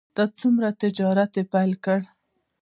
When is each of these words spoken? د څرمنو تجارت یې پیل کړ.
د 0.15 0.17
څرمنو 0.37 0.69
تجارت 0.81 1.31
یې 1.37 1.43
پیل 1.53 1.71
کړ. 1.85 1.99